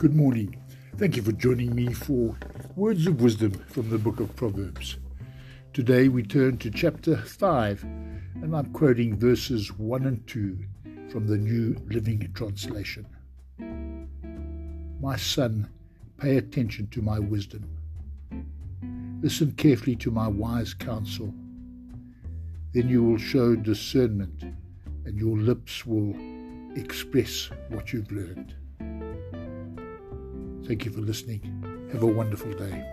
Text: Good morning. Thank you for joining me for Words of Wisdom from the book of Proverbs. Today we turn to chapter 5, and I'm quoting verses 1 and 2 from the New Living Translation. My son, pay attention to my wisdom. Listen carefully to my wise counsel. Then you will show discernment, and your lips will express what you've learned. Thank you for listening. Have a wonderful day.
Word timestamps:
Good 0.00 0.16
morning. 0.16 0.56
Thank 0.96 1.16
you 1.16 1.22
for 1.22 1.32
joining 1.32 1.74
me 1.74 1.92
for 1.92 2.34
Words 2.74 3.06
of 3.06 3.20
Wisdom 3.20 3.52
from 3.68 3.90
the 3.90 3.98
book 3.98 4.18
of 4.18 4.34
Proverbs. 4.34 4.96
Today 5.74 6.08
we 6.08 6.22
turn 6.22 6.56
to 6.56 6.70
chapter 6.70 7.18
5, 7.18 7.82
and 7.82 8.56
I'm 8.56 8.72
quoting 8.72 9.18
verses 9.18 9.70
1 9.76 10.06
and 10.06 10.26
2 10.26 10.58
from 11.10 11.26
the 11.26 11.36
New 11.36 11.76
Living 11.90 12.32
Translation. 12.32 13.06
My 15.02 15.16
son, 15.16 15.68
pay 16.16 16.38
attention 16.38 16.86
to 16.92 17.02
my 17.02 17.18
wisdom. 17.18 17.68
Listen 19.20 19.52
carefully 19.52 19.96
to 19.96 20.10
my 20.10 20.28
wise 20.28 20.72
counsel. 20.72 21.34
Then 22.72 22.88
you 22.88 23.04
will 23.04 23.18
show 23.18 23.54
discernment, 23.54 24.44
and 25.04 25.18
your 25.18 25.36
lips 25.36 25.84
will 25.84 26.14
express 26.74 27.50
what 27.68 27.92
you've 27.92 28.10
learned. 28.10 28.54
Thank 30.70 30.84
you 30.84 30.92
for 30.92 31.00
listening. 31.00 31.88
Have 31.92 32.04
a 32.04 32.06
wonderful 32.06 32.52
day. 32.52 32.84